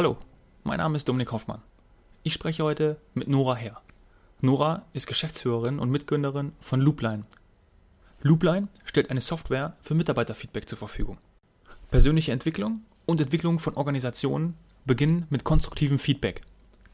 [0.00, 0.16] Hallo,
[0.64, 1.60] mein Name ist Dominik Hoffmann.
[2.22, 3.82] Ich spreche heute mit Nora Herr.
[4.40, 7.24] Nora ist Geschäftsführerin und Mitgründerin von Loopline.
[8.22, 11.18] Loopline stellt eine Software für Mitarbeiterfeedback zur Verfügung.
[11.90, 14.54] Persönliche Entwicklung und Entwicklung von Organisationen
[14.86, 16.40] beginnen mit konstruktivem Feedback.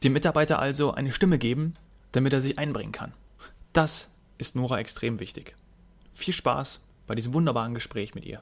[0.03, 1.75] Dem Mitarbeiter also eine Stimme geben,
[2.11, 3.13] damit er sich einbringen kann.
[3.71, 5.55] Das ist Nora extrem wichtig.
[6.13, 8.41] Viel Spaß bei diesem wunderbaren Gespräch mit ihr.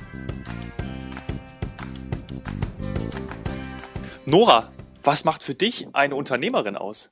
[4.31, 4.71] Nora,
[5.03, 7.11] was macht für dich eine Unternehmerin aus?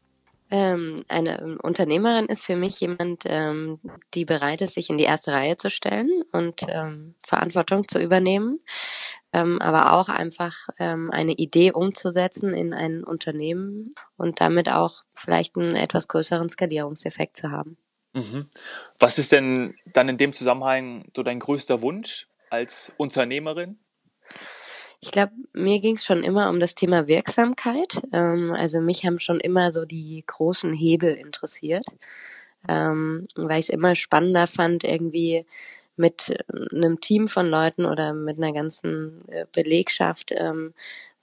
[0.50, 3.82] Ähm, eine Unternehmerin ist für mich jemand, ähm,
[4.14, 8.62] die bereit ist, sich in die erste Reihe zu stellen und ähm, Verantwortung zu übernehmen,
[9.34, 15.58] ähm, aber auch einfach ähm, eine Idee umzusetzen in ein Unternehmen und damit auch vielleicht
[15.58, 17.78] einen etwas größeren Skalierungseffekt zu haben.
[18.14, 18.50] Mhm.
[18.98, 23.78] Was ist denn dann in dem Zusammenhang so dein größter Wunsch als Unternehmerin?
[25.02, 28.02] Ich glaube, mir ging es schon immer um das Thema Wirksamkeit.
[28.12, 31.86] Ähm, also mich haben schon immer so die großen Hebel interessiert,
[32.68, 35.46] ähm, weil ich es immer spannender fand, irgendwie
[35.96, 36.34] mit
[36.74, 40.74] einem Team von Leuten oder mit einer ganzen äh, Belegschaft ähm,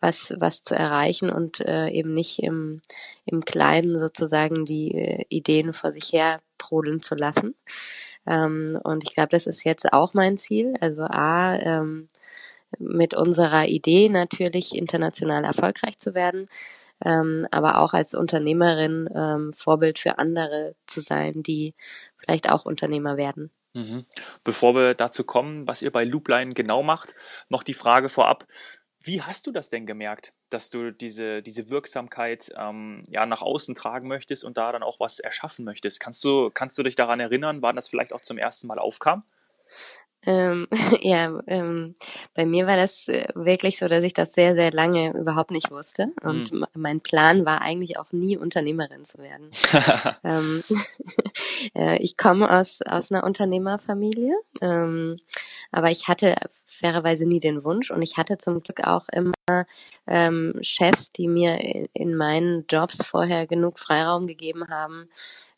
[0.01, 2.83] was, was zu erreichen und äh, eben nicht im,
[3.25, 7.55] im Kleinen sozusagen die äh, Ideen vor sich her brodeln zu lassen.
[8.27, 10.75] Ähm, und ich glaube, das ist jetzt auch mein Ziel.
[10.81, 12.09] Also A, ähm,
[12.79, 16.49] mit unserer Idee natürlich international erfolgreich zu werden,
[17.05, 21.75] ähm, aber auch als Unternehmerin ähm, Vorbild für andere zu sein, die
[22.19, 23.51] vielleicht auch Unternehmer werden.
[23.75, 24.07] Mhm.
[24.43, 27.15] Bevor wir dazu kommen, was ihr bei Loopline genau macht,
[27.51, 28.47] noch die Frage vorab.
[29.01, 33.75] Wie hast du das denn gemerkt, dass du diese, diese Wirksamkeit ähm, ja, nach außen
[33.75, 36.01] tragen möchtest und da dann auch was erschaffen möchtest?
[36.01, 39.23] Kannst du, kannst du dich daran erinnern, wann das vielleicht auch zum ersten Mal aufkam?
[40.27, 40.67] Ähm,
[41.01, 41.95] ja, ähm,
[42.35, 45.71] bei mir war das äh, wirklich so, dass ich das sehr, sehr lange überhaupt nicht
[45.71, 46.09] wusste.
[46.23, 46.67] Und mhm.
[46.75, 49.51] mein Plan war eigentlich auch nie Unternehmerin zu werden.
[50.25, 50.63] ähm,
[51.75, 55.19] äh, ich komme aus, aus einer Unternehmerfamilie, ähm,
[55.71, 56.35] aber ich hatte
[56.67, 59.33] fairerweise nie den Wunsch und ich hatte zum Glück auch immer
[60.07, 65.09] ähm, Chefs, die mir in, in meinen Jobs vorher genug Freiraum gegeben haben,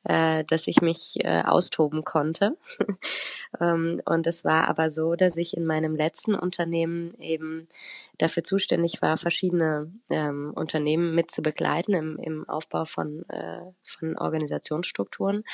[0.04, 2.56] äh, dass ich mich äh, austoben konnte.
[3.60, 7.68] ähm, und es war aber so, dass ich in meinem letzten Unternehmen eben
[8.16, 14.16] dafür zuständig war, verschiedene ähm, Unternehmen mit zu begleiten im, im Aufbau von, äh, von
[14.16, 15.38] Organisationsstrukturen.
[15.38, 15.44] Und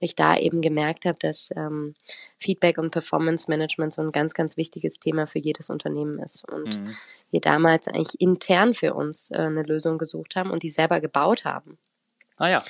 [0.00, 1.94] ich da eben gemerkt habe, dass ähm,
[2.36, 6.48] Feedback und Performance Management so ein ganz, ganz wichtiges Thema für jedes Unternehmen ist.
[6.48, 6.94] Und mhm.
[7.30, 11.44] wir damals eigentlich intern für uns äh, eine Lösung gesucht haben und die selber gebaut
[11.44, 11.78] haben.
[12.36, 12.62] Ah ja.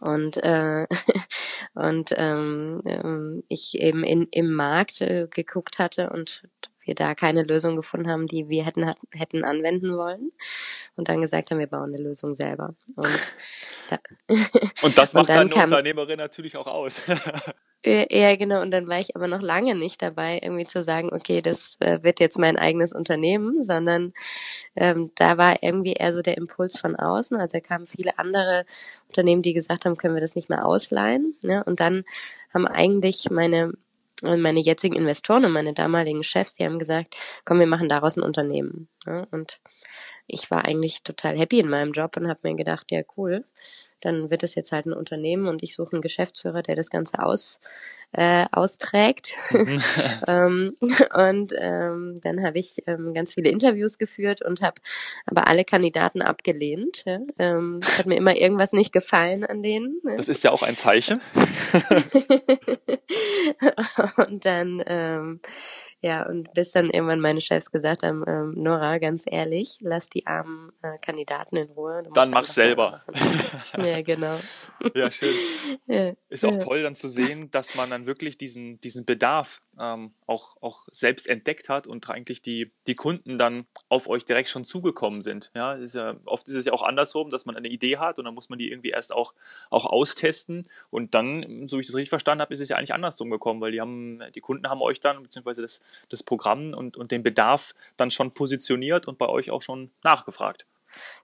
[0.00, 0.86] Und, äh,
[1.74, 6.42] und ähm, ähm, ich eben in, im Markt äh, geguckt hatte und
[6.84, 10.32] wir da keine Lösung gefunden haben, die wir hätten, hätten anwenden wollen.
[10.96, 12.74] Und dann gesagt haben, wir bauen eine Lösung selber.
[12.96, 13.34] Und,
[13.88, 13.98] da,
[14.82, 17.02] und das macht und dann eine Unternehmerin natürlich auch aus.
[17.84, 18.62] Ja, genau.
[18.62, 22.00] Und dann war ich aber noch lange nicht dabei, irgendwie zu sagen, okay, das äh,
[22.04, 24.12] wird jetzt mein eigenes Unternehmen, sondern
[24.76, 27.36] ähm, da war irgendwie eher so der Impuls von außen.
[27.36, 28.66] Also da kamen viele andere
[29.08, 31.36] Unternehmen, die gesagt haben, können wir das nicht mehr ausleihen.
[31.42, 31.64] Ne?
[31.64, 32.04] Und dann
[32.54, 33.72] haben eigentlich meine
[34.22, 38.22] meine jetzigen Investoren und meine damaligen Chefs, die haben gesagt, komm, wir machen daraus ein
[38.22, 38.88] Unternehmen.
[39.04, 39.26] Ne?
[39.32, 39.58] Und
[40.28, 43.44] ich war eigentlich total happy in meinem Job und habe mir gedacht, ja cool,
[44.04, 47.20] dann wird es jetzt halt ein Unternehmen und ich suche einen Geschäftsführer, der das Ganze
[47.20, 47.60] aus,
[48.12, 49.32] äh, austrägt.
[49.52, 49.82] Mhm.
[50.26, 54.80] ähm, und ähm, dann habe ich ähm, ganz viele Interviews geführt und habe
[55.26, 57.04] aber alle Kandidaten abgelehnt.
[57.06, 57.20] Ja?
[57.38, 60.00] Ähm, hat mir immer irgendwas nicht gefallen an denen.
[60.02, 60.16] Ne?
[60.16, 61.20] Das ist ja auch ein Zeichen.
[64.16, 65.40] und dann ähm,
[66.02, 70.26] ja, und bis dann irgendwann meine Chefs gesagt haben, ähm, Nora, ganz ehrlich, lass die
[70.26, 72.02] armen äh, Kandidaten in Ruhe.
[72.12, 73.04] Dann mach selber.
[73.78, 74.36] ja, genau.
[74.94, 75.28] Ja, schön.
[75.86, 76.58] Ja, Ist auch ja.
[76.58, 81.26] toll dann zu sehen, dass man dann wirklich diesen, diesen Bedarf ähm, auch, auch selbst
[81.26, 85.50] entdeckt hat und eigentlich die, die Kunden dann auf euch direkt schon zugekommen sind.
[85.54, 88.24] Ja, ist ja, oft ist es ja auch andersrum, dass man eine Idee hat und
[88.24, 89.34] dann muss man die irgendwie erst auch,
[89.70, 92.94] auch austesten und dann, so wie ich das richtig verstanden habe, ist es ja eigentlich
[92.94, 96.96] andersrum gekommen, weil die haben, die Kunden haben euch dann, beziehungsweise das, das Programm und,
[96.96, 100.66] und den Bedarf dann schon positioniert und bei euch auch schon nachgefragt.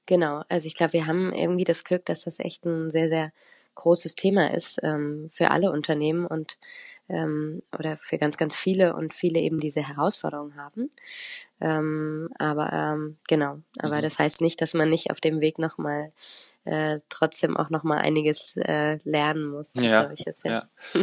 [0.07, 3.33] Genau, also ich glaube, wir haben irgendwie das Glück, dass das echt ein sehr, sehr
[3.75, 6.59] großes Thema ist ähm, für alle Unternehmen und
[7.09, 10.91] ähm, oder für ganz, ganz viele und viele eben diese Herausforderungen haben.
[11.61, 14.03] Ähm, aber ähm, genau, aber mhm.
[14.03, 16.13] das heißt nicht, dass man nicht auf dem Weg nochmal
[16.65, 19.75] äh, trotzdem auch nochmal einiges äh, lernen muss.
[19.75, 20.69] Ja, solches, ja.
[20.95, 21.01] ja.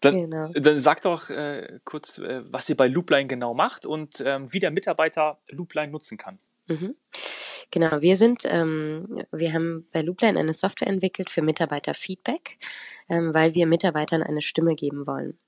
[0.00, 0.48] dann, genau.
[0.52, 4.60] dann sag doch äh, kurz, äh, was ihr bei Loopline genau macht und ähm, wie
[4.60, 6.38] der Mitarbeiter Loopline nutzen kann.
[6.66, 6.96] Mhm.
[7.74, 12.58] Genau, wir sind, ähm, wir haben bei Loopline eine Software entwickelt für Mitarbeiterfeedback,
[13.08, 15.40] ähm, weil wir Mitarbeitern eine Stimme geben wollen.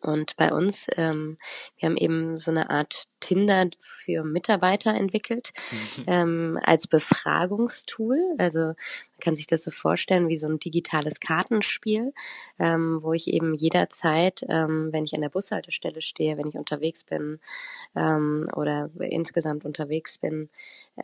[0.00, 1.38] Und bei uns, ähm,
[1.76, 6.04] wir haben eben so eine Art Tinder für Mitarbeiter entwickelt mhm.
[6.06, 8.18] ähm, als Befragungstool.
[8.38, 8.76] Also man
[9.20, 12.12] kann sich das so vorstellen wie so ein digitales Kartenspiel,
[12.58, 17.04] ähm, wo ich eben jederzeit, ähm, wenn ich an der Bushaltestelle stehe, wenn ich unterwegs
[17.04, 17.38] bin
[17.94, 20.48] ähm, oder insgesamt unterwegs bin,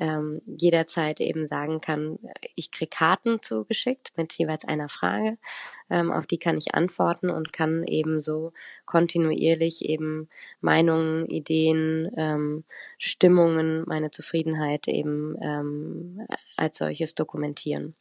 [0.01, 2.19] ähm, jederzeit eben sagen kann,
[2.57, 5.39] ich krieg Karten zugeschickt mit jeweils einer Frage
[5.90, 8.52] ähm, auf die kann ich antworten und kann eben so
[8.87, 10.29] kontinuierlich eben
[10.61, 12.64] Meinungen, Ideen, ähm,
[12.99, 16.26] Stimmungen, meine Zufriedenheit eben ähm,
[16.56, 17.94] als solches dokumentieren.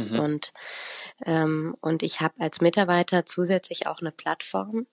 [0.00, 0.18] Mhm.
[0.18, 0.52] Und,
[1.26, 4.86] ähm, und ich habe als Mitarbeiter zusätzlich auch eine Plattform,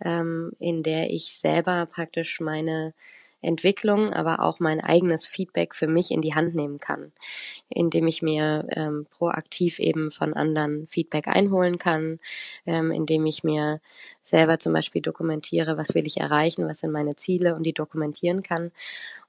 [0.00, 2.94] ähm, in der ich selber praktisch meine
[3.42, 7.12] Entwicklung, aber auch mein eigenes Feedback für mich in die Hand nehmen kann,
[7.68, 12.20] indem ich mir ähm, proaktiv eben von anderen Feedback einholen kann,
[12.66, 13.80] ähm, indem ich mir
[14.22, 18.42] selber zum Beispiel dokumentiere, was will ich erreichen, was sind meine Ziele und die dokumentieren
[18.42, 18.70] kann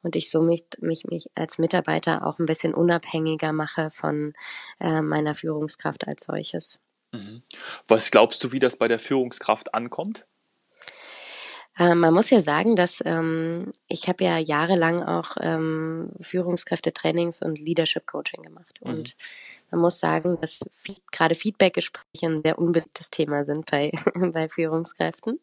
[0.03, 4.33] und ich somit mich, mich als Mitarbeiter auch ein bisschen unabhängiger mache von
[4.79, 6.79] äh, meiner Führungskraft als solches.
[7.13, 7.43] Mhm.
[7.87, 10.25] Was glaubst du, wie das bei der Führungskraft ankommt?
[11.81, 17.57] Ähm, man muss ja sagen, dass ähm, ich habe ja jahrelang auch ähm, Führungskräftetrainings und
[17.57, 18.79] Leadership Coaching gemacht.
[18.83, 18.91] Mhm.
[18.91, 19.15] Und
[19.71, 20.51] man muss sagen, dass
[21.11, 25.39] gerade Feedback-Gespräche ein sehr unbeliebtes Thema sind bei, bei Führungskräften.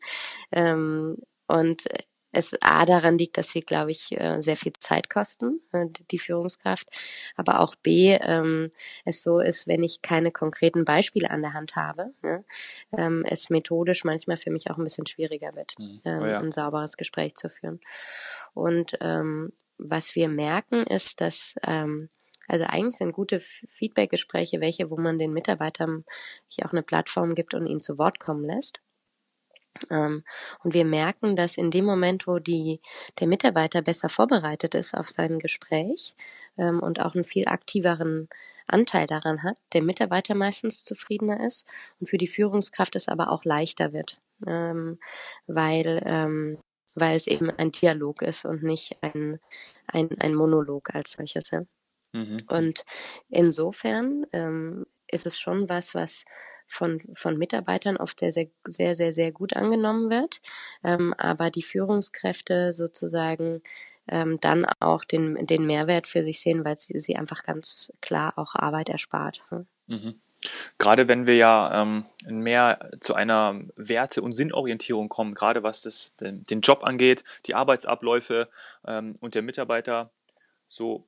[0.53, 1.17] Ähm,
[1.49, 1.83] und
[2.39, 6.19] es A daran liegt, dass sie, glaube ich, äh, sehr viel Zeit kosten, äh, die
[6.19, 6.89] Führungskraft,
[7.37, 8.71] aber auch B, ähm,
[9.05, 12.45] es so ist, wenn ich keine konkreten Beispiele an der Hand habe, ne,
[12.97, 16.01] ähm, es methodisch manchmal für mich auch ein bisschen schwieriger wird, mhm.
[16.05, 16.39] ähm, oh ja.
[16.39, 17.81] ein sauberes Gespräch zu führen.
[18.55, 22.09] Und ähm, was wir merken, ist, dass ähm,
[22.49, 26.05] also eigentlich sind gute Feedback-Gespräche welche, wo man den Mitarbeitern
[26.65, 28.81] auch eine Plattform gibt und ihn zu Wort kommen lässt.
[29.91, 30.25] Ähm,
[30.63, 32.81] und wir merken, dass in dem Moment, wo die,
[33.21, 36.15] der Mitarbeiter besser vorbereitet ist auf sein Gespräch
[36.57, 38.29] ähm, und auch einen viel aktiveren
[38.67, 41.67] Anteil daran hat, der Mitarbeiter meistens zufriedener ist
[42.01, 44.99] und für die Führungskraft es aber auch leichter wird, ähm,
[45.47, 46.59] weil, ähm,
[46.95, 49.41] weil es eben ein Dialog ist und nicht ein,
[49.87, 51.51] ein, ein Monolog als solches.
[51.51, 51.63] Ja?
[52.13, 52.39] Mhm.
[52.49, 52.85] Und
[53.29, 56.25] insofern ähm, ist es schon was, was
[56.69, 60.41] von, von Mitarbeitern oft sehr, sehr, sehr, sehr, sehr gut angenommen wird,
[60.85, 63.63] ähm, aber die Führungskräfte sozusagen
[64.09, 68.35] ähm, dann auch den, den Mehrwert für sich sehen, weil sie, sie einfach ganz klar
[68.37, 69.45] auch Arbeit erspart.
[69.51, 69.67] Hm?
[69.87, 70.21] Mhm.
[70.79, 76.15] Gerade wenn wir ja ähm, mehr zu einer Werte- und Sinnorientierung kommen, gerade was das,
[76.17, 78.49] den, den Job angeht, die Arbeitsabläufe
[78.87, 80.11] ähm, und der Mitarbeiter
[80.69, 81.07] so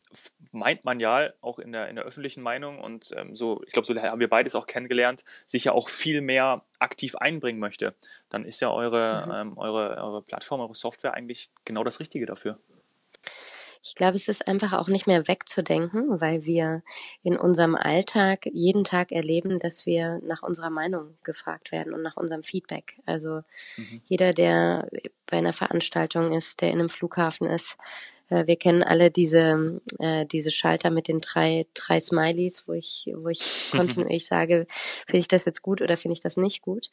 [0.52, 3.86] meint man ja auch in der, in der öffentlichen Meinung und ähm, so, ich glaube,
[3.86, 7.94] so haben wir beides auch kennengelernt, sich ja auch viel mehr aktiv einbringen möchte,
[8.30, 9.32] dann ist ja eure, mhm.
[9.32, 12.58] ähm, eure, eure Plattform, eure Software eigentlich genau das Richtige dafür.
[13.82, 16.82] Ich glaube, es ist einfach auch nicht mehr wegzudenken, weil wir
[17.22, 22.16] in unserem Alltag jeden Tag erleben, dass wir nach unserer Meinung gefragt werden und nach
[22.16, 22.98] unserem Feedback.
[23.06, 23.42] Also
[23.76, 24.02] mhm.
[24.04, 24.88] jeder, der
[25.26, 27.78] bei einer Veranstaltung ist, der in einem Flughafen ist,
[28.30, 33.28] wir kennen alle diese, äh, diese Schalter mit den drei, drei Smileys, wo ich, wo
[33.28, 33.40] ich
[33.72, 34.66] kontinuierlich sage,
[35.06, 36.90] finde ich das jetzt gut oder finde ich das nicht gut.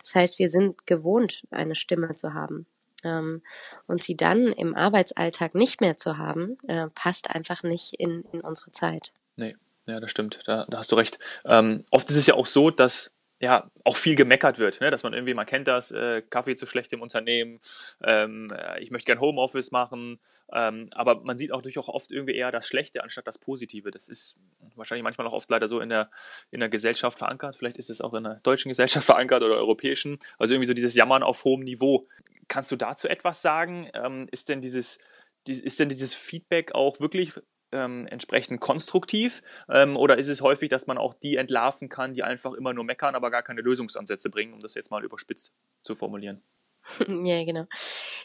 [0.00, 2.66] Das heißt, wir sind gewohnt, eine Stimme zu haben.
[3.02, 3.42] Ähm,
[3.86, 8.40] und sie dann im Arbeitsalltag nicht mehr zu haben, äh, passt einfach nicht in, in
[8.42, 9.12] unsere Zeit.
[9.36, 9.56] Nee,
[9.86, 10.40] ja, das stimmt.
[10.44, 11.18] Da, da hast du recht.
[11.44, 14.90] Ähm, oft ist es ja auch so, dass ja auch viel gemeckert wird, ne?
[14.90, 17.58] dass man irgendwie, man kennt das, äh, Kaffee zu schlecht im Unternehmen,
[18.04, 20.20] ähm, äh, ich möchte gern Homeoffice machen,
[20.52, 23.90] ähm, aber man sieht auch durchaus oft irgendwie eher das Schlechte anstatt das Positive.
[23.90, 24.36] Das ist
[24.76, 26.10] wahrscheinlich manchmal auch oft leider so in der,
[26.50, 30.18] in der Gesellschaft verankert, vielleicht ist es auch in der deutschen Gesellschaft verankert oder europäischen,
[30.38, 32.02] also irgendwie so dieses Jammern auf hohem Niveau.
[32.48, 33.88] Kannst du dazu etwas sagen?
[33.94, 34.98] Ähm, ist denn dieses,
[35.46, 37.32] ist denn dieses Feedback auch wirklich
[37.72, 39.42] ähm, entsprechend konstruktiv?
[39.68, 42.84] Ähm, oder ist es häufig, dass man auch die entlarven kann, die einfach immer nur
[42.84, 46.42] meckern, aber gar keine Lösungsansätze bringen, um das jetzt mal überspitzt zu formulieren?
[47.24, 47.66] ja, genau.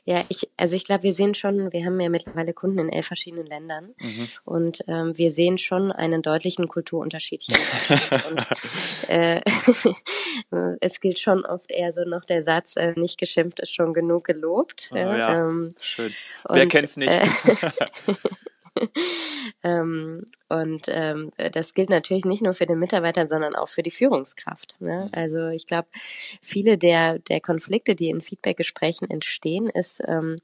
[0.05, 3.07] Ja, ich, also ich glaube, wir sehen schon, wir haben ja mittlerweile Kunden in elf
[3.07, 4.27] verschiedenen Ländern mhm.
[4.43, 7.57] und ähm, wir sehen schon einen deutlichen Kulturunterschied hier.
[8.29, 9.41] und, äh,
[10.79, 14.25] es gilt schon oft eher so noch der Satz, äh, nicht geschimpft ist schon genug
[14.25, 14.89] gelobt.
[14.91, 16.13] Oh, ja, ähm, schön.
[16.49, 17.11] Wer und, kennt's nicht?
[18.75, 18.86] Äh,
[19.63, 23.91] ähm, und ähm, das gilt natürlich nicht nur für den Mitarbeiter, sondern auch für die
[23.91, 24.79] Führungskraft.
[24.79, 25.05] Ne?
[25.05, 25.20] Mhm.
[25.20, 25.88] Also ich glaube,
[26.41, 30.36] viele der, der Konflikte, die in Feedbackgesprächen entstehen, ist, ähm,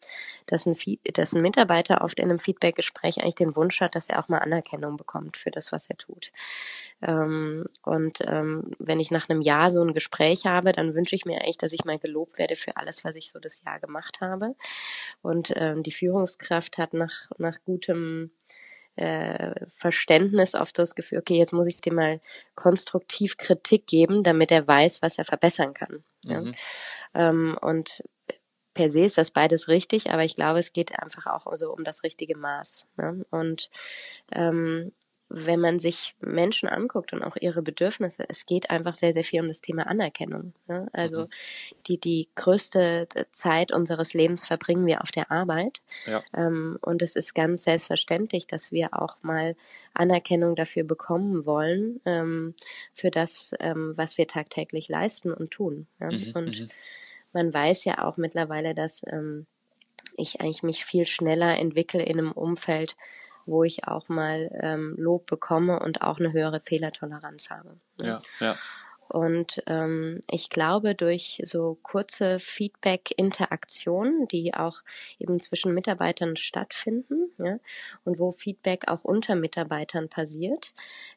[0.45, 0.75] dass, ein,
[1.13, 4.39] dass ein Mitarbeiter oft in einem Feedbackgespräch eigentlich den Wunsch hat, dass er auch mal
[4.39, 6.31] Anerkennung bekommt für das, was er tut.
[7.01, 11.25] Ähm, und ähm, wenn ich nach einem Jahr so ein Gespräch habe, dann wünsche ich
[11.25, 14.21] mir eigentlich, dass ich mal gelobt werde für alles, was ich so das Jahr gemacht
[14.21, 14.55] habe.
[15.21, 18.31] Und ähm, die Führungskraft hat nach, nach gutem
[18.95, 22.21] äh, Verständnis oft das Gefühl, okay, jetzt muss ich dem mal
[22.55, 26.03] konstruktiv Kritik geben, damit er weiß, was er verbessern kann.
[26.25, 26.41] Ja?
[26.41, 26.51] Mhm.
[27.13, 28.03] Ähm, und
[28.73, 31.83] per se ist das beides richtig, aber ich glaube, es geht einfach auch so um
[31.83, 32.87] das richtige Maß.
[32.97, 33.25] Ne?
[33.29, 33.69] Und
[34.31, 34.91] ähm,
[35.33, 39.41] wenn man sich Menschen anguckt und auch ihre Bedürfnisse, es geht einfach sehr, sehr viel
[39.41, 40.53] um das Thema Anerkennung.
[40.67, 40.87] Ne?
[40.91, 41.29] Also mhm.
[41.87, 45.81] die, die größte Zeit unseres Lebens verbringen wir auf der Arbeit.
[46.05, 46.21] Ja.
[46.35, 49.55] Ähm, und es ist ganz selbstverständlich, dass wir auch mal
[49.93, 52.53] Anerkennung dafür bekommen wollen, ähm,
[52.93, 55.87] für das, ähm, was wir tagtäglich leisten und tun.
[55.99, 56.11] Ja?
[56.11, 56.31] Mhm.
[56.33, 56.69] Und mhm.
[57.31, 59.45] man weiß ja auch mittlerweile, dass ähm,
[60.17, 62.95] ich eigentlich mich viel schneller entwickle in einem Umfeld,
[63.45, 67.77] wo ich auch mal ähm, Lob bekomme und auch eine höhere Fehlertoleranz habe.
[67.97, 68.07] Ne?
[68.07, 68.55] Ja, ja.
[69.11, 74.83] Und ähm, ich glaube, durch so kurze Feedback-Interaktionen, die auch
[75.19, 77.59] eben zwischen Mitarbeitern stattfinden, ja,
[78.05, 80.73] und wo Feedback auch unter Mitarbeitern passiert,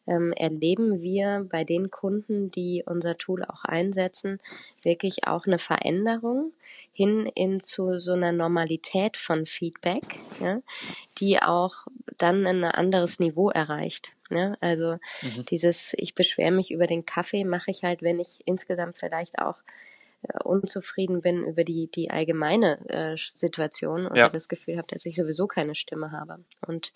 [0.06, 4.38] ähm, erleben wir bei den Kunden, die unser Tool auch einsetzen,
[4.82, 6.52] wirklich auch eine Veränderung
[6.92, 10.04] hin in zu so einer Normalität von Feedback,
[10.40, 10.60] ja,
[11.18, 11.86] die auch
[12.18, 14.12] dann ein anderes Niveau erreicht.
[14.30, 14.56] Ne?
[14.60, 15.44] Also mhm.
[15.46, 19.58] dieses, ich beschwere mich über den Kaffee, mache ich halt, wenn ich insgesamt vielleicht auch
[20.22, 24.28] äh, unzufrieden bin über die, die allgemeine äh, Situation und ja.
[24.28, 26.38] das Gefühl habe, dass ich sowieso keine Stimme habe.
[26.66, 26.92] Und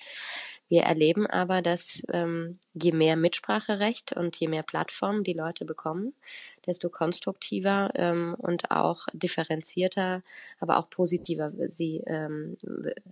[0.69, 6.15] wir erleben aber, dass ähm, je mehr Mitspracherecht und je mehr Plattformen die Leute bekommen,
[6.67, 10.23] desto konstruktiver ähm, und auch differenzierter,
[10.61, 12.57] aber auch positiver sie, ähm,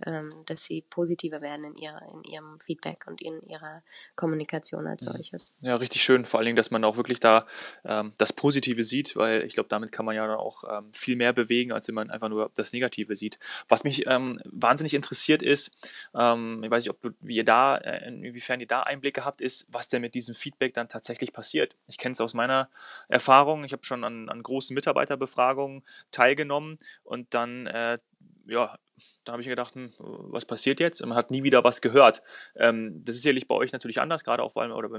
[0.05, 3.81] ähm, dass sie positiver werden in, ihrer, in ihrem Feedback und in ihrer
[4.15, 5.13] Kommunikation als mhm.
[5.13, 5.53] solches.
[5.61, 6.25] Ja, richtig schön.
[6.25, 7.47] Vor allen Dingen, dass man auch wirklich da
[7.83, 11.33] ähm, das Positive sieht, weil ich glaube, damit kann man ja auch ähm, viel mehr
[11.33, 13.39] bewegen, als wenn man einfach nur das Negative sieht.
[13.67, 15.71] Was mich ähm, wahnsinnig interessiert ist,
[16.13, 19.41] ähm, ich weiß nicht, ob du, wie ihr da, äh, inwiefern ihr da Einblicke habt,
[19.41, 21.75] ist, was denn mit diesem Feedback dann tatsächlich passiert.
[21.87, 22.69] Ich kenne es aus meiner
[23.07, 23.63] Erfahrung.
[23.63, 27.99] Ich habe schon an, an, großen Mitarbeiterbefragungen teilgenommen und dann, äh,
[28.47, 28.77] ja,
[29.23, 31.01] da habe ich gedacht, hm, was passiert jetzt?
[31.01, 32.21] Und man hat nie wieder was gehört.
[32.55, 34.89] Ähm, das ist sicherlich bei euch natürlich anders, gerade auch weil, oder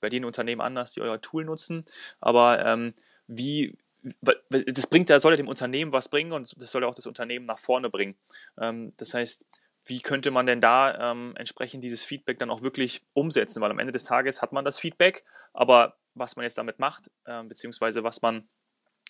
[0.00, 1.84] bei den Unternehmen anders, die euer Tool nutzen.
[2.20, 2.94] Aber ähm,
[3.26, 3.76] wie,
[4.50, 7.06] das bringt, da soll ja dem Unternehmen was bringen und das soll ja auch das
[7.06, 8.16] Unternehmen nach vorne bringen.
[8.58, 9.46] Ähm, das heißt,
[9.86, 13.60] wie könnte man denn da ähm, entsprechend dieses Feedback dann auch wirklich umsetzen?
[13.60, 17.10] Weil am Ende des Tages hat man das Feedback, aber was man jetzt damit macht,
[17.24, 18.48] äh, beziehungsweise was man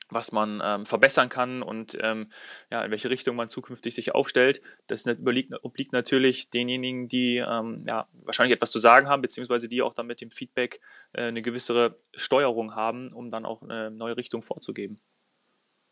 [0.08, 2.30] was man ähm, verbessern kann und ähm,
[2.70, 4.62] ja, in welche Richtung man zukünftig sich aufstellt.
[4.86, 9.82] Das obliegt, obliegt natürlich denjenigen, die ähm, ja, wahrscheinlich etwas zu sagen haben, beziehungsweise die
[9.82, 10.80] auch dann mit dem Feedback
[11.12, 15.00] äh, eine gewissere Steuerung haben, um dann auch eine neue Richtung vorzugeben.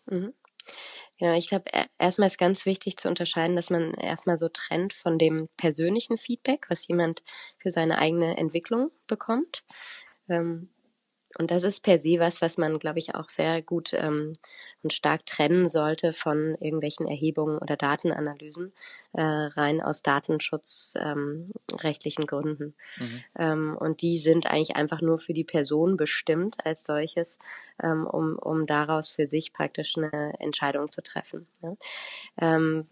[0.06, 0.32] Mhm.
[1.18, 5.18] Genau, ich glaube, erstmal ist ganz wichtig zu unterscheiden, dass man erstmal so trennt von
[5.18, 7.22] dem persönlichen Feedback, was jemand
[7.58, 9.64] für seine eigene Entwicklung bekommt.
[10.28, 10.70] Ähm,
[11.38, 14.32] und das ist per se was, was man, glaube ich, auch sehr gut ähm,
[14.82, 18.72] und stark trennen sollte von irgendwelchen Erhebungen oder Datenanalysen,
[19.12, 22.74] äh, rein aus datenschutzrechtlichen ähm, Gründen.
[22.98, 23.24] Mhm.
[23.38, 27.38] Ähm, und die sind eigentlich einfach nur für die Person bestimmt als solches,
[27.82, 31.46] ähm, um, um daraus für sich praktisch eine Entscheidung zu treffen.
[31.62, 31.76] Ja?
[32.40, 32.86] Ähm,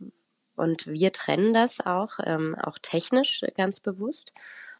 [0.56, 4.32] und wir trennen das auch, ähm, auch technisch ganz bewusst.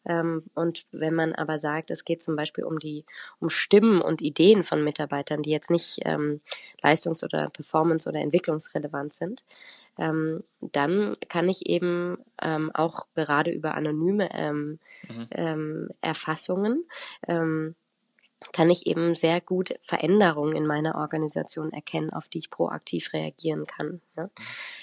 [0.05, 3.05] Ähm, und wenn man aber sagt, es geht zum Beispiel um die,
[3.39, 6.41] um Stimmen und Ideen von Mitarbeitern, die jetzt nicht ähm,
[6.83, 9.45] leistungs- oder performance- oder entwicklungsrelevant sind,
[9.99, 14.79] ähm, dann kann ich eben ähm, auch gerade über anonyme ähm,
[15.09, 15.27] mhm.
[15.33, 16.85] ähm, Erfassungen
[17.29, 17.75] ähm,
[18.53, 23.67] kann ich eben sehr gut Veränderungen in meiner Organisation erkennen, auf die ich proaktiv reagieren
[23.67, 24.01] kann.
[24.17, 24.31] Ja.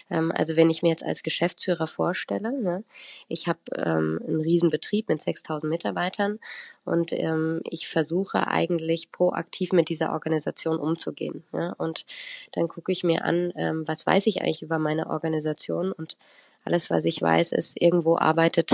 [0.09, 2.83] Ähm, also wenn ich mir jetzt als Geschäftsführer vorstelle, ne,
[3.27, 6.39] ich habe ähm, einen Riesenbetrieb mit 6000 Mitarbeitern
[6.85, 11.43] und ähm, ich versuche eigentlich proaktiv mit dieser Organisation umzugehen.
[11.51, 11.73] Ja.
[11.73, 12.05] Und
[12.53, 16.17] dann gucke ich mir an, ähm, was weiß ich eigentlich über meine Organisation und
[16.65, 18.71] alles, was ich weiß, ist, irgendwo arbeitet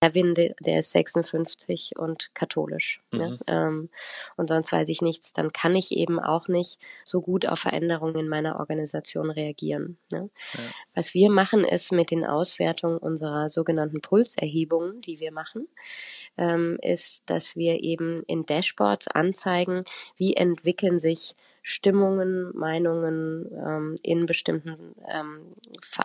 [0.00, 3.02] Erwin, der ist 56 und katholisch.
[3.12, 3.18] Ne?
[3.18, 3.30] Mhm.
[3.30, 3.38] Ne?
[3.46, 3.90] Ähm,
[4.36, 5.32] und sonst weiß ich nichts.
[5.32, 9.98] Dann kann ich eben auch nicht so gut auf Veränderungen in meiner Organisation reagieren.
[10.12, 10.28] Ne?
[10.54, 10.60] Ja.
[10.94, 15.66] Was wir machen, ist mit den Auswertungen unserer sogenannten Pulserhebungen, die wir machen,
[16.36, 19.84] ähm, ist, dass wir eben in Dashboards anzeigen,
[20.16, 21.34] wie entwickeln sich
[21.68, 25.56] Stimmungen, Meinungen ähm, in bestimmten ähm,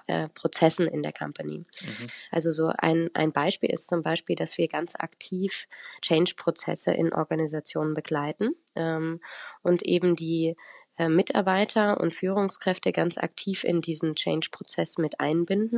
[0.08, 1.60] äh, Prozessen in der Company.
[1.60, 2.08] Mhm.
[2.32, 5.68] Also so ein, ein Beispiel ist zum Beispiel, dass wir ganz aktiv
[6.02, 9.22] Change-Prozesse in Organisationen begleiten ähm,
[9.62, 10.56] und eben die
[10.98, 15.78] äh, Mitarbeiter und Führungskräfte ganz aktiv in diesen Change-Prozess mit einbinden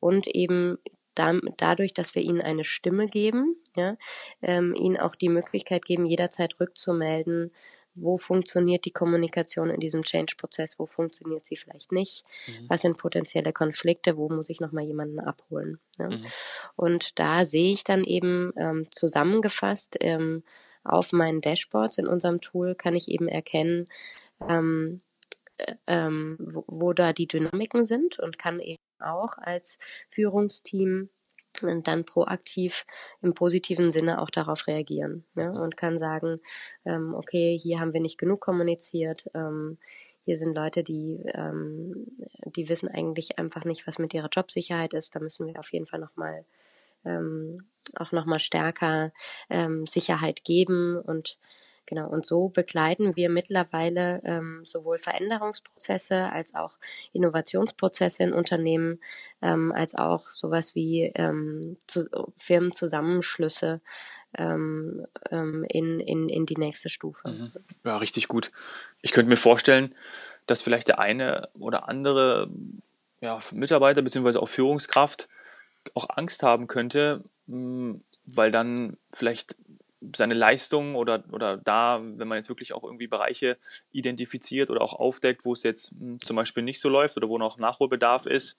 [0.00, 0.78] und eben
[1.14, 3.98] dadurch, dass wir ihnen eine Stimme geben, ja,
[4.40, 7.52] ähm, ihnen auch die Möglichkeit geben, jederzeit rückzumelden,
[7.94, 12.66] wo funktioniert die Kommunikation in diesem Change-Prozess, wo funktioniert sie vielleicht nicht, mhm.
[12.68, 15.78] was sind potenzielle Konflikte, wo muss ich nochmal jemanden abholen.
[15.98, 16.08] Ne?
[16.08, 16.26] Mhm.
[16.76, 20.42] Und da sehe ich dann eben ähm, zusammengefasst ähm,
[20.82, 23.86] auf meinen Dashboards in unserem Tool, kann ich eben erkennen,
[24.48, 25.00] ähm,
[25.56, 29.66] äh, ähm, wo, wo da die Dynamiken sind und kann eben auch als
[30.08, 31.08] Führungsteam
[31.62, 32.86] und dann proaktiv
[33.22, 35.52] im positiven Sinne auch darauf reagieren ne?
[35.52, 36.40] und kann sagen,
[36.84, 39.78] ähm, okay, hier haben wir nicht genug kommuniziert, ähm,
[40.24, 42.06] hier sind Leute, die, ähm,
[42.46, 45.86] die wissen eigentlich einfach nicht, was mit ihrer Jobsicherheit ist, da müssen wir auf jeden
[45.86, 46.44] Fall nochmal
[47.04, 49.12] ähm, auch nochmal stärker
[49.50, 51.38] ähm, Sicherheit geben und
[51.86, 56.78] Genau, und so begleiten wir mittlerweile ähm, sowohl Veränderungsprozesse als auch
[57.12, 59.00] Innovationsprozesse in Unternehmen,
[59.42, 63.80] ähm, als auch sowas wie ähm, zu, Firmenzusammenschlüsse
[64.38, 67.28] ähm, ähm, in, in, in die nächste Stufe.
[67.28, 67.52] Mhm.
[67.84, 68.50] Ja, richtig gut.
[69.02, 69.94] Ich könnte mir vorstellen,
[70.46, 72.48] dass vielleicht der eine oder andere
[73.20, 74.38] ja, Mitarbeiter bzw.
[74.38, 75.28] auch Führungskraft
[75.94, 79.56] auch Angst haben könnte, hm, weil dann vielleicht
[80.14, 83.58] seine Leistung oder, oder da, wenn man jetzt wirklich auch irgendwie Bereiche
[83.92, 87.38] identifiziert oder auch aufdeckt, wo es jetzt hm, zum Beispiel nicht so läuft oder wo
[87.38, 88.58] noch Nachholbedarf ist,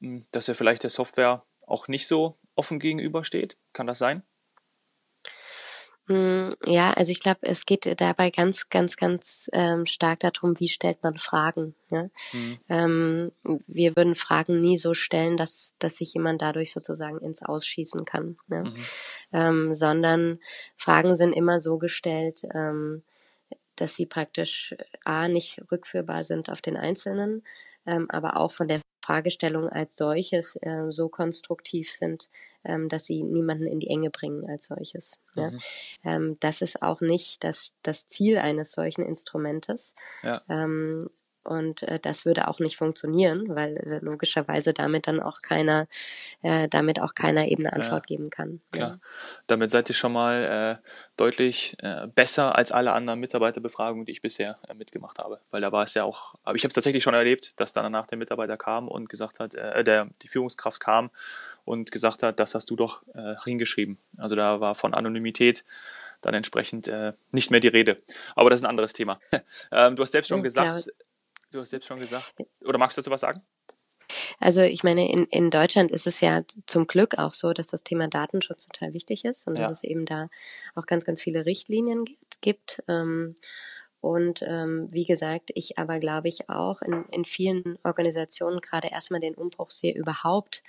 [0.00, 3.56] hm, dass er vielleicht der Software auch nicht so offen gegenübersteht.
[3.72, 4.22] Kann das sein?
[6.06, 10.68] Hm, ja, also ich glaube, es geht dabei ganz, ganz, ganz ähm, stark darum, wie
[10.68, 11.74] stellt man Fragen.
[11.90, 12.10] Ja?
[12.32, 12.58] Mhm.
[12.68, 13.32] Ähm,
[13.66, 18.36] wir würden Fragen nie so stellen, dass, dass sich jemand dadurch sozusagen ins Ausschießen kann.
[18.48, 18.64] Ja?
[18.64, 18.74] Mhm.
[19.32, 20.40] Ähm, sondern
[20.76, 23.02] Fragen sind immer so gestellt, ähm,
[23.76, 27.42] dass sie praktisch A nicht rückführbar sind auf den Einzelnen,
[27.86, 32.28] ähm, aber auch von der Fragestellung als solches äh, so konstruktiv sind,
[32.64, 35.18] ähm, dass sie niemanden in die Enge bringen als solches.
[35.36, 35.50] Ja.
[35.50, 35.60] Mhm.
[36.04, 39.94] Ähm, das ist auch nicht das, das Ziel eines solchen Instrumentes.
[40.22, 40.42] Ja.
[40.48, 41.00] Ähm,
[41.44, 45.86] und äh, das würde auch nicht funktionieren, weil äh, logischerweise damit dann auch keiner,
[46.42, 48.60] äh, damit auch keiner eben eine Antwort geben kann.
[48.72, 48.88] Klar.
[48.88, 48.98] Ja.
[49.46, 54.22] Damit seid ihr schon mal äh, deutlich äh, besser als alle anderen Mitarbeiterbefragungen, die ich
[54.22, 55.40] bisher äh, mitgemacht habe.
[55.50, 57.84] Weil da war es ja auch, aber ich habe es tatsächlich schon erlebt, dass dann
[57.84, 61.10] danach der Mitarbeiter kam und gesagt hat, äh, der, die Führungskraft kam
[61.64, 63.02] und gesagt hat, das hast du doch
[63.44, 63.96] hingeschrieben.
[64.18, 65.64] Also da war von Anonymität
[66.20, 66.90] dann entsprechend
[67.32, 68.02] nicht mehr die Rede.
[68.34, 69.18] Aber das ist ein anderes Thema.
[69.72, 70.94] ähm, du hast selbst schon ja, gesagt, klar
[71.54, 72.34] Du hast jetzt schon gesagt.
[72.64, 73.40] Oder magst du dazu was sagen?
[74.40, 77.84] Also ich meine, in, in Deutschland ist es ja zum Glück auch so, dass das
[77.84, 79.68] Thema Datenschutz total wichtig ist und ja.
[79.68, 80.28] dass es eben da
[80.74, 82.06] auch ganz, ganz viele Richtlinien
[82.40, 82.82] gibt.
[82.88, 83.36] Ähm,
[84.00, 89.20] und ähm, wie gesagt, ich aber glaube ich auch in, in vielen Organisationen gerade erstmal
[89.20, 90.64] den Umbruch sehe, überhaupt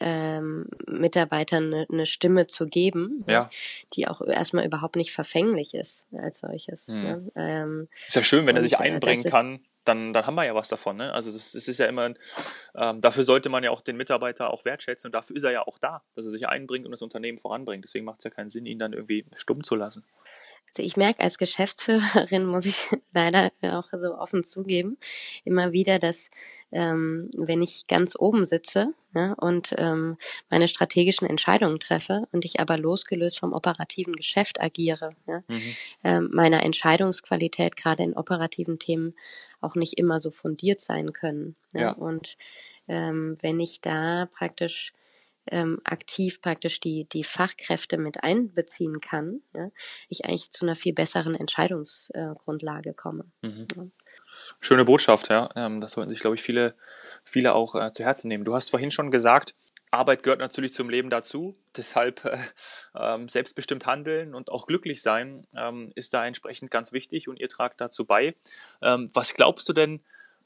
[0.00, 3.50] ähm, Mitarbeitern eine, eine Stimme zu geben, ne, ja.
[3.94, 6.88] die auch erstmal überhaupt nicht verfänglich ist als solches.
[6.88, 7.02] Mhm.
[7.02, 7.32] Ne?
[7.36, 10.54] Ähm, ist ja schön, wenn er sich äh, einbringen kann dann, dann haben wir ja
[10.54, 10.96] was davon.
[10.96, 11.12] Ne?
[11.12, 12.14] Also das ist ja immer,
[12.74, 15.66] ähm, dafür sollte man ja auch den Mitarbeiter auch wertschätzen und dafür ist er ja
[15.66, 17.84] auch da, dass er sich einbringt und das Unternehmen voranbringt.
[17.84, 20.04] Deswegen macht es ja keinen Sinn, ihn dann irgendwie stumm zu lassen.
[20.68, 24.96] Also ich merke als Geschäftsführerin, muss ich leider auch so offen zugeben,
[25.44, 26.30] immer wieder, dass
[26.72, 30.16] ähm, wenn ich ganz oben sitze ja, und ähm,
[30.50, 35.62] meine strategischen Entscheidungen treffe und ich aber losgelöst vom operativen Geschäft agiere, ja, mhm.
[36.04, 39.14] ähm, meiner Entscheidungsqualität gerade in operativen Themen
[39.60, 41.56] auch nicht immer so fundiert sein können.
[41.72, 41.80] Ja.
[41.80, 41.92] ja.
[41.92, 42.36] Und
[42.88, 44.92] ähm, wenn ich da praktisch
[45.46, 49.70] ähm, aktiv praktisch die, die Fachkräfte mit einbeziehen kann, ja,
[50.08, 53.24] ich eigentlich zu einer viel besseren Entscheidungsgrundlage komme.
[53.42, 53.66] Mhm.
[53.76, 53.86] Ja.
[54.60, 55.48] Schöne Botschaft, ja.
[55.56, 56.74] Ähm, das sollten sich, glaube ich, viele,
[57.24, 58.44] viele auch äh, zu Herzen nehmen.
[58.44, 59.54] Du hast vorhin schon gesagt,
[59.90, 61.56] Arbeit gehört natürlich zum Leben dazu.
[61.76, 62.38] Deshalb äh,
[62.94, 67.48] ähm, selbstbestimmt handeln und auch glücklich sein ähm, ist da entsprechend ganz wichtig und ihr
[67.48, 68.34] tragt dazu bei.
[68.82, 70.00] Ähm, was glaubst du denn,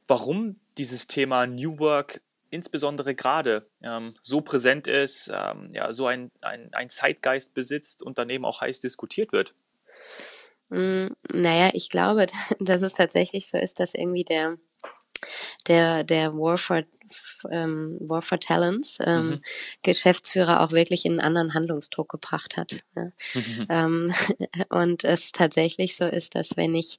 [0.07, 6.31] warum dieses Thema New Work insbesondere gerade ähm, so präsent ist, ähm, ja, so ein,
[6.41, 9.55] ein, ein Zeitgeist besitzt, Unternehmen auch heiß diskutiert wird?
[10.69, 12.27] Mm, naja, ich glaube,
[12.61, 14.57] dass es tatsächlich so ist, dass irgendwie der,
[15.67, 16.85] der, der War for
[17.51, 19.41] ähm, War for Talents ähm, mhm.
[19.83, 22.81] Geschäftsführer auch wirklich in einen anderen Handlungsdruck gebracht hat.
[22.97, 23.13] Ja.
[23.35, 23.67] Mhm.
[23.69, 24.15] Ähm,
[24.71, 26.99] und es tatsächlich so ist, dass wenn ich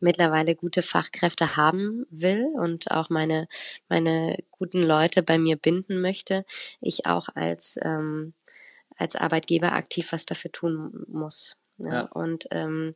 [0.00, 3.48] mittlerweile gute Fachkräfte haben will und auch meine,
[3.88, 6.44] meine guten Leute bei mir binden möchte,
[6.80, 8.34] ich auch als, ähm,
[8.96, 11.56] als Arbeitgeber aktiv was dafür tun muss.
[11.78, 11.92] Ja.
[11.92, 12.02] ja.
[12.12, 12.94] Und ähm,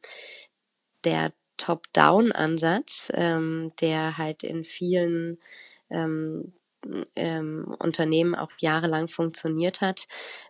[1.04, 5.38] der Top-Down-Ansatz, ähm, der halt in vielen
[5.90, 6.52] ähm,
[7.14, 10.06] ähm, Unternehmen auch jahrelang funktioniert hat,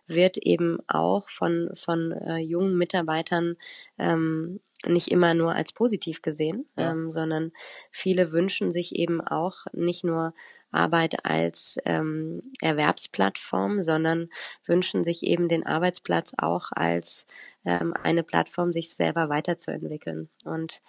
[0.07, 3.55] wird eben auch von, von äh, jungen Mitarbeitern
[3.97, 6.91] ähm, nicht immer nur als positiv gesehen, ja.
[6.91, 7.51] ähm, sondern
[7.91, 10.33] viele wünschen sich eben auch nicht nur
[10.69, 14.29] Arbeit als ähm, Erwerbsplattform, sondern
[14.65, 17.25] wünschen sich eben den Arbeitsplatz auch als
[17.65, 20.29] ähm, eine Plattform, sich selber weiterzuentwickeln.
[20.45, 20.81] Und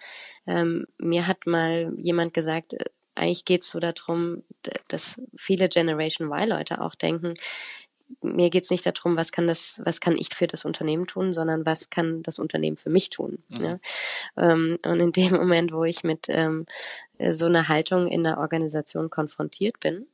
[0.45, 2.85] ähm, mir hat mal jemand gesagt, äh,
[3.19, 4.43] eigentlich geht es so darum,
[4.87, 7.35] dass viele Generation Y-Leute auch denken,
[8.21, 11.33] mir geht es nicht darum, was kann das, was kann ich für das Unternehmen tun,
[11.33, 13.43] sondern was kann das Unternehmen für mich tun.
[13.49, 13.63] Mhm.
[13.63, 13.79] Ja?
[14.37, 16.65] Ähm, und in dem Moment, wo ich mit ähm,
[17.19, 20.07] so einer Haltung in der Organisation konfrontiert bin,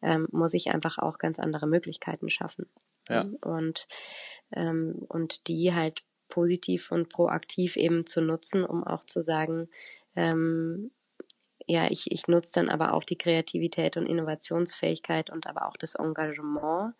[0.00, 2.66] ähm, muss ich einfach auch ganz andere Möglichkeiten schaffen.
[3.08, 3.26] Ja.
[3.42, 3.86] Und,
[4.54, 9.68] ähm, und die halt positiv und proaktiv eben zu nutzen, um auch zu sagen,
[10.16, 10.90] ähm,
[11.66, 15.94] ja, ich, ich nutze dann aber auch die Kreativität und Innovationsfähigkeit und aber auch das
[15.94, 16.94] Engagement.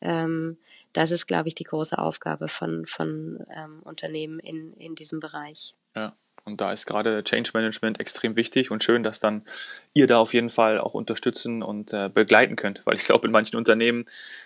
[0.00, 0.58] Ähm,
[0.92, 5.74] das ist, glaube ich, die große Aufgabe von, von ähm, Unternehmen in, in diesem Bereich.
[5.94, 6.16] Ja.
[6.44, 9.44] Und da ist gerade Change Management extrem wichtig und schön, dass dann
[9.92, 13.32] ihr da auf jeden Fall auch unterstützen und äh, begleiten könnt, weil ich glaube, in
[13.32, 14.04] manchen Unternehmen,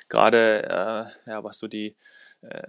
[0.09, 0.65] gerade
[1.27, 1.97] äh, ja, was so die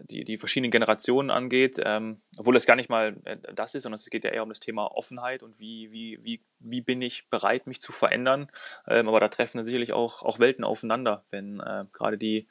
[0.09, 3.95] die, die verschiedenen Generationen angeht, ähm, obwohl es gar nicht mal äh, das ist, sondern
[3.95, 7.27] es geht ja eher um das Thema Offenheit und wie, wie, wie, wie bin ich
[7.29, 8.49] bereit, mich zu verändern.
[8.87, 12.47] Ähm, aber da treffen sicherlich auch, auch Welten aufeinander, wenn äh, gerade die,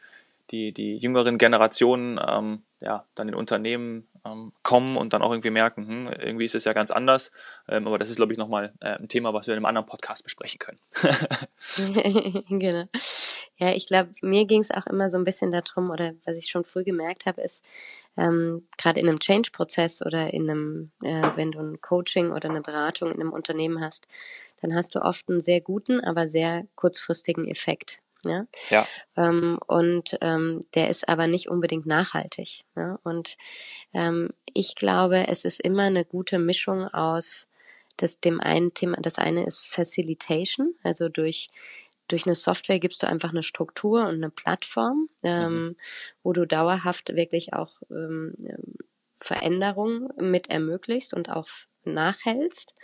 [0.51, 5.51] die, die jüngeren Generationen ähm, ja, dann in Unternehmen ähm, kommen und dann auch irgendwie
[5.51, 7.33] merken, hm, irgendwie ist es ja ganz anders.
[7.69, 9.87] Ähm, aber das ist, glaube ich, nochmal äh, ein Thema, was wir in einem anderen
[9.87, 10.79] Podcast besprechen können.
[12.49, 12.85] genau.
[13.57, 16.49] Ja, ich glaube, mir ging es auch immer so ein bisschen darum, oder was ich
[16.49, 17.65] schon früh gemerkt habe, ist,
[18.17, 22.63] ähm, gerade in einem Change-Prozess oder in einem, äh, wenn du ein Coaching oder eine
[22.63, 24.07] Beratung in einem Unternehmen hast,
[24.61, 28.01] dann hast du oft einen sehr guten, aber sehr kurzfristigen Effekt.
[28.25, 28.47] Ja?
[28.71, 28.87] ja.
[29.17, 32.65] Ähm, und ähm, der ist aber nicht unbedingt nachhaltig.
[32.77, 32.99] Ja?
[33.05, 33.37] Und
[33.93, 37.47] ähm, ich glaube, es ist immer eine gute Mischung aus
[37.97, 41.51] das dem einen Thema, das eine ist Facilitation, also durch
[42.09, 45.77] durch eine Software gibst du einfach eine Struktur und eine Plattform, ähm, mhm.
[46.23, 48.35] wo du dauerhaft wirklich auch ähm,
[49.21, 51.49] Veränderungen mit ermöglicht und auch
[51.85, 52.75] nachhältst.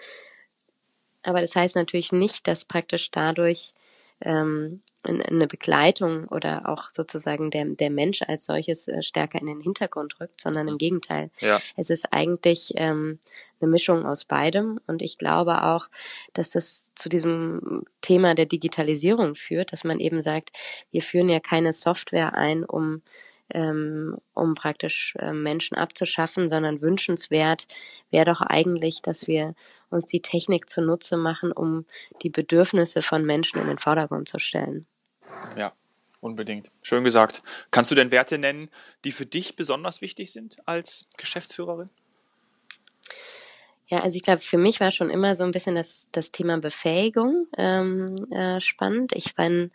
[1.23, 3.75] Aber das heißt natürlich nicht, dass praktisch dadurch
[4.21, 9.61] ähm, eine Begleitung oder auch sozusagen der, der Mensch als solches äh, stärker in den
[9.61, 10.79] Hintergrund rückt, sondern im mhm.
[10.79, 11.31] Gegenteil.
[11.41, 11.59] Ja.
[11.77, 13.19] Es ist eigentlich ähm,
[13.61, 15.89] eine Mischung aus beidem und ich glaube auch,
[16.35, 20.51] dass das zu diesem Thema der Digitalisierung führt, dass man eben sagt,
[20.91, 23.03] wir führen ja keine Software ein, um
[23.53, 27.67] ähm, um praktisch äh, Menschen abzuschaffen, sondern wünschenswert
[28.11, 29.55] wäre doch eigentlich, dass wir
[29.91, 31.85] uns die Technik zunutze machen, um
[32.23, 34.87] die Bedürfnisse von Menschen in den Vordergrund zu stellen.
[35.57, 35.73] Ja,
[36.21, 36.71] unbedingt.
[36.83, 37.43] Schön gesagt.
[37.71, 38.71] Kannst du denn Werte nennen,
[39.05, 41.91] die für dich besonders wichtig sind als Geschäftsführerin?
[43.91, 46.59] Ja, also ich glaube, für mich war schon immer so ein bisschen das, das Thema
[46.59, 49.13] Befähigung ähm, äh, spannend.
[49.17, 49.73] Ich bin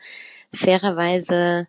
[0.53, 1.67] fairerweise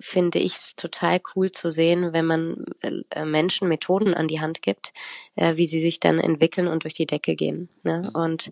[0.00, 4.62] finde ich es total cool zu sehen, wenn man äh, Menschen Methoden an die Hand
[4.62, 4.92] gibt,
[5.36, 7.68] äh, wie sie sich dann entwickeln und durch die Decke gehen.
[7.82, 8.10] Ne?
[8.12, 8.50] Und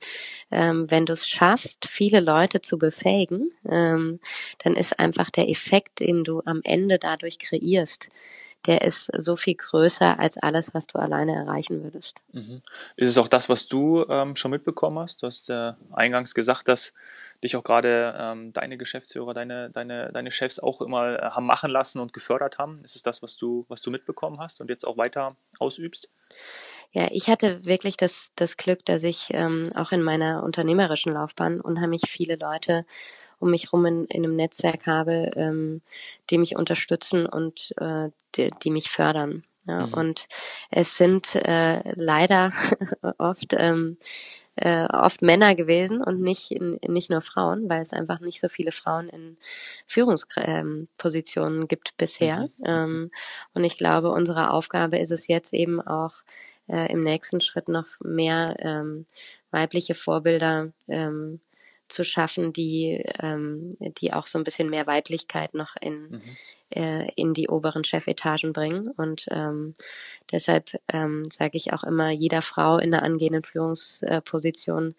[0.50, 4.20] ähm, wenn du es schaffst, viele Leute zu befähigen, ähm,
[4.58, 8.08] dann ist einfach der Effekt, den du am Ende dadurch kreierst,
[8.66, 12.16] der ist so viel größer als alles, was du alleine erreichen würdest.
[12.32, 12.60] Mhm.
[12.96, 15.22] Ist es auch das, was du ähm, schon mitbekommen hast?
[15.22, 16.92] Du hast äh, eingangs gesagt, dass
[17.42, 21.70] dich auch gerade ähm, deine Geschäftsführer, deine, deine, deine Chefs auch immer äh, haben machen
[21.70, 22.80] lassen und gefördert haben.
[22.82, 26.10] Ist es das, was du, was du mitbekommen hast und jetzt auch weiter ausübst?
[26.92, 31.60] Ja, ich hatte wirklich das, das Glück, dass ich ähm, auch in meiner unternehmerischen Laufbahn
[31.60, 32.86] unheimlich viele Leute
[33.38, 35.82] um mich herum in, in einem Netzwerk habe, ähm,
[36.30, 39.44] die mich unterstützen und äh, die, die mich fördern.
[39.66, 39.94] Ja, mhm.
[39.94, 40.26] Und
[40.70, 42.52] es sind äh, leider
[43.18, 43.98] oft ähm,
[44.56, 48.72] äh, oft Männer gewesen und nicht nicht nur Frauen, weil es einfach nicht so viele
[48.72, 49.36] Frauen in
[49.86, 52.48] Führungspositionen ähm, gibt bisher.
[52.58, 52.64] Mhm.
[52.64, 53.10] Ähm,
[53.54, 56.14] und ich glaube, unsere Aufgabe ist es jetzt eben auch
[56.68, 59.06] äh, im nächsten Schritt noch mehr ähm,
[59.50, 61.40] weibliche Vorbilder ähm,
[61.88, 66.36] zu schaffen, die, ähm, die auch so ein bisschen mehr Weiblichkeit noch in, mhm.
[66.70, 68.88] äh, in die oberen Chefetagen bringen.
[68.90, 69.74] Und ähm,
[70.30, 74.94] deshalb ähm, sage ich auch immer, jeder Frau in der angehenden Führungsposition,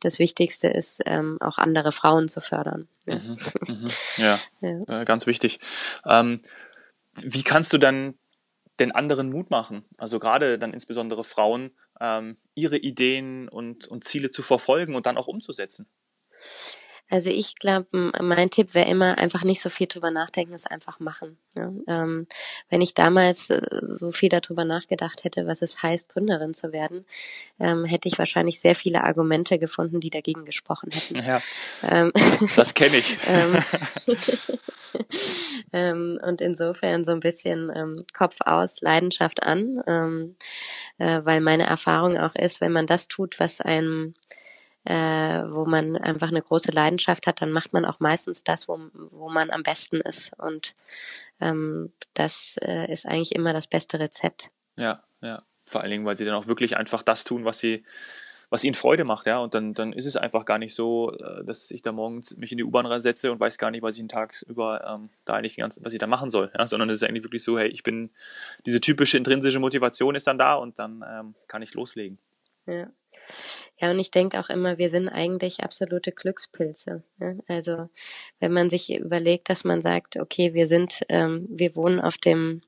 [0.00, 2.88] das Wichtigste ist, ähm, auch andere Frauen zu fördern.
[3.06, 3.36] Ja, mhm.
[3.68, 3.90] Mhm.
[4.16, 4.38] ja.
[4.60, 5.00] ja.
[5.00, 5.60] Äh, ganz wichtig.
[6.04, 6.42] Ähm,
[7.14, 8.14] wie kannst du dann
[8.80, 9.84] den anderen Mut machen?
[9.98, 15.16] Also gerade dann insbesondere Frauen, ähm, ihre Ideen und, und Ziele zu verfolgen und dann
[15.16, 15.86] auch umzusetzen?
[17.12, 20.98] Also ich glaube, mein Tipp wäre immer einfach nicht so viel drüber nachdenken, es einfach
[20.98, 21.36] machen.
[21.54, 21.70] Ja?
[21.86, 22.26] Ähm,
[22.70, 27.04] wenn ich damals äh, so viel darüber nachgedacht hätte, was es heißt, Gründerin zu werden,
[27.60, 31.16] ähm, hätte ich wahrscheinlich sehr viele Argumente gefunden, die dagegen gesprochen hätten.
[31.16, 31.42] Ja,
[31.86, 32.12] ähm,
[32.56, 33.18] das kenne ich.
[33.28, 33.62] Ähm,
[35.72, 40.34] ähm, und insofern so ein bisschen ähm, Kopf aus, Leidenschaft an,
[40.98, 44.14] äh, weil meine Erfahrung auch ist, wenn man das tut, was einem
[44.84, 48.78] äh, wo man einfach eine große Leidenschaft hat, dann macht man auch meistens das, wo,
[49.10, 50.32] wo man am besten ist.
[50.38, 50.74] Und
[51.40, 54.50] ähm, das äh, ist eigentlich immer das beste Rezept.
[54.76, 55.42] Ja, ja.
[55.64, 57.84] Vor allen Dingen, weil sie dann auch wirklich einfach das tun, was sie,
[58.50, 59.38] was ihnen Freude macht, ja.
[59.38, 62.50] Und dann, dann ist es einfach gar nicht so, äh, dass ich da morgens mich
[62.50, 65.56] in die U-Bahn setze und weiß gar nicht, was ich den tagsüber ähm, da eigentlich
[65.56, 66.66] ganz, was ich da machen soll, ja.
[66.66, 68.10] Sondern es ist eigentlich wirklich so, hey, ich bin,
[68.66, 72.18] diese typische intrinsische Motivation ist dann da und dann ähm, kann ich loslegen.
[72.66, 72.88] Ja.
[73.80, 77.02] Ja, und ich denke auch immer, wir sind eigentlich absolute Glückspilze.
[77.18, 77.40] Ne?
[77.48, 77.88] Also
[78.38, 82.62] wenn man sich überlegt, dass man sagt, okay, wir sind, ähm, wir wohnen auf dem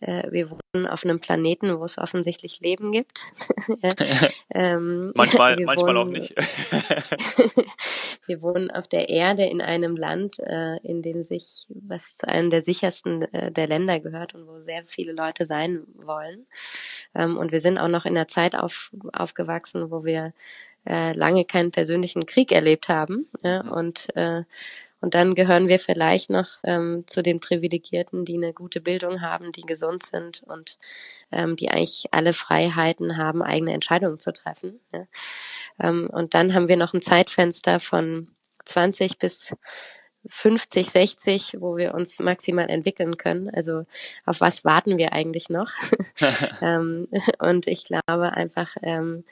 [0.00, 3.26] äh, wir wohnen auf einem Planeten, wo es offensichtlich Leben gibt.
[3.82, 3.92] ja.
[4.54, 6.34] ähm, manchmal, manchmal wohnen, auch nicht.
[8.30, 12.48] Wir wohnen auf der Erde in einem Land, äh, in dem sich, was zu einem
[12.48, 16.46] der sichersten äh, der Länder gehört und wo sehr viele Leute sein wollen.
[17.12, 20.32] Ähm, und wir sind auch noch in der Zeit auf, aufgewachsen, wo wir
[20.86, 23.28] äh, lange keinen persönlichen Krieg erlebt haben.
[23.42, 23.72] Ja, mhm.
[23.72, 24.44] und äh,
[25.00, 29.52] und dann gehören wir vielleicht noch ähm, zu den Privilegierten, die eine gute Bildung haben,
[29.52, 30.78] die gesund sind und
[31.32, 34.80] ähm, die eigentlich alle Freiheiten haben, eigene Entscheidungen zu treffen.
[34.92, 35.06] Ja.
[35.78, 38.28] Ähm, und dann haben wir noch ein Zeitfenster von
[38.64, 39.54] 20 bis
[40.26, 43.48] 50, 60, wo wir uns maximal entwickeln können.
[43.48, 43.86] Also
[44.26, 45.70] auf was warten wir eigentlich noch?
[46.60, 47.08] ähm,
[47.38, 49.24] und ich glaube einfach, ähm,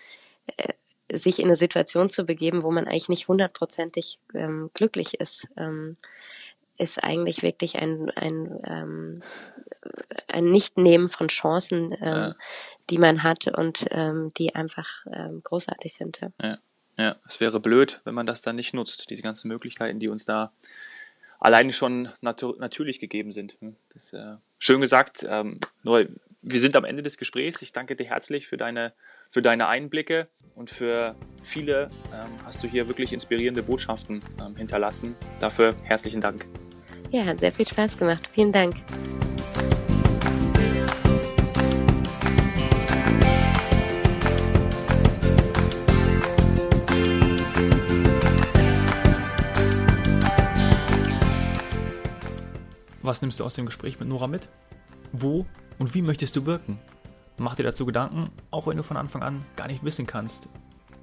[0.56, 0.72] äh,
[1.10, 5.96] sich in eine Situation zu begeben, wo man eigentlich nicht hundertprozentig ähm, glücklich ist, ähm,
[6.76, 9.22] ist eigentlich wirklich ein, ein, ähm,
[10.28, 12.34] ein Nicht-Nehmen von Chancen, ähm, ja.
[12.90, 16.20] die man hat und ähm, die einfach ähm, großartig sind.
[16.20, 16.30] Ja.
[16.42, 16.58] ja.
[16.96, 20.24] ja, es wäre blöd, wenn man das dann nicht nutzt, diese ganzen Möglichkeiten, die uns
[20.24, 20.52] da
[21.40, 23.56] alleine schon natu natürlich gegeben sind.
[23.60, 25.26] Hm, das äh, schön gesagt.
[25.28, 26.06] Ähm, nur
[26.42, 27.62] wir sind am Ende des Gesprächs.
[27.62, 28.92] Ich danke dir herzlich für deine,
[29.30, 35.14] für deine Einblicke und für viele ähm, hast du hier wirklich inspirierende Botschaften ähm, hinterlassen.
[35.38, 36.46] Dafür herzlichen Dank.
[37.10, 38.26] Ja, hat sehr viel Spaß gemacht.
[38.26, 38.74] Vielen Dank.
[53.02, 54.48] Was nimmst du aus dem Gespräch mit Nora mit?
[55.12, 55.46] Wo
[55.78, 56.78] und wie möchtest du wirken?
[57.38, 60.48] Mach dir dazu Gedanken, auch wenn du von Anfang an gar nicht wissen kannst,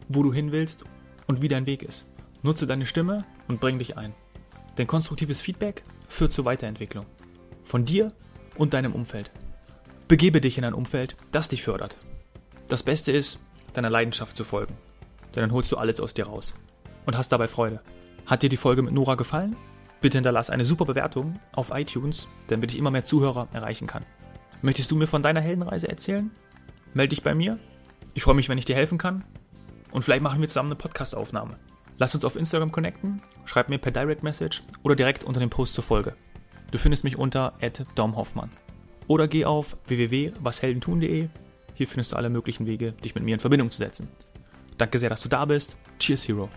[0.09, 0.83] wo du hin willst
[1.27, 2.05] und wie dein Weg ist.
[2.43, 4.13] Nutze deine Stimme und bring dich ein.
[4.77, 7.05] Denn konstruktives Feedback führt zur Weiterentwicklung.
[7.63, 8.11] Von dir
[8.57, 9.31] und deinem Umfeld.
[10.07, 11.95] Begebe dich in ein Umfeld, das dich fördert.
[12.67, 13.39] Das Beste ist,
[13.73, 14.77] deiner Leidenschaft zu folgen.
[15.33, 16.53] Denn dann holst du alles aus dir raus.
[17.05, 17.79] Und hast dabei Freude.
[18.25, 19.55] Hat dir die Folge mit Nora gefallen?
[20.01, 24.03] Bitte hinterlass eine super Bewertung auf iTunes, damit ich immer mehr Zuhörer erreichen kann.
[24.65, 26.31] Möchtest du mir von deiner Heldenreise erzählen?
[26.95, 27.59] Melde dich bei mir.
[28.15, 29.23] Ich freue mich, wenn ich dir helfen kann.
[29.91, 31.55] Und vielleicht machen wir zusammen eine Podcast-Aufnahme.
[31.99, 35.75] Lass uns auf Instagram connecten, schreib mir per Direct Message oder direkt unter dem Post
[35.75, 36.15] zur Folge.
[36.71, 37.53] Du findest mich unter
[37.93, 38.49] domhoffmann.
[39.05, 41.29] oder geh auf www.washeldentun.de.
[41.75, 44.07] Hier findest du alle möglichen Wege, dich mit mir in Verbindung zu setzen.
[44.79, 45.77] Danke sehr, dass du da bist.
[45.99, 46.49] Cheers, Hero.